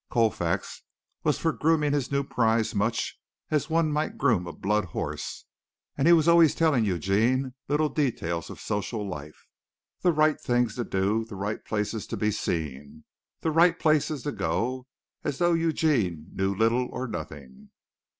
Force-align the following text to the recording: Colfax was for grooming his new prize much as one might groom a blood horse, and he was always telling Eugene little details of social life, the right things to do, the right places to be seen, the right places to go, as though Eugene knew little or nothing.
Colfax 0.09 0.81
was 1.23 1.37
for 1.37 1.51
grooming 1.53 1.93
his 1.93 2.11
new 2.11 2.23
prize 2.23 2.73
much 2.73 3.21
as 3.51 3.69
one 3.69 3.91
might 3.91 4.17
groom 4.17 4.47
a 4.47 4.51
blood 4.51 4.85
horse, 4.85 5.45
and 5.95 6.07
he 6.07 6.11
was 6.13 6.27
always 6.27 6.55
telling 6.55 6.83
Eugene 6.83 7.53
little 7.67 7.87
details 7.87 8.49
of 8.49 8.59
social 8.59 9.07
life, 9.07 9.45
the 10.01 10.11
right 10.11 10.41
things 10.41 10.73
to 10.75 10.83
do, 10.83 11.23
the 11.25 11.35
right 11.35 11.63
places 11.65 12.07
to 12.07 12.17
be 12.17 12.31
seen, 12.31 13.03
the 13.41 13.51
right 13.51 13.77
places 13.79 14.23
to 14.23 14.31
go, 14.31 14.87
as 15.23 15.37
though 15.37 15.53
Eugene 15.53 16.31
knew 16.33 16.51
little 16.51 16.89
or 16.91 17.07
nothing. 17.07 17.69